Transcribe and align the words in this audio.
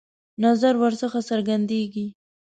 نظر 0.43 0.73
ورڅخه 0.81 1.21
څرګندېدی. 1.29 2.05